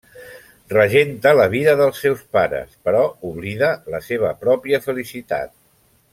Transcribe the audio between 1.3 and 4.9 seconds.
la vida dels seus pares, però oblida la seva pròpia